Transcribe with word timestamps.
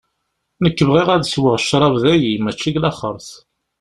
Nekk 0.63 0.79
bɣiɣ 0.89 1.07
ad 1.11 1.23
sweɣ 1.27 1.55
ccrab 1.61 1.95
dagi, 2.03 2.33
mačči 2.43 2.69
deg 2.71 2.81
laxeṛt. 2.83 3.27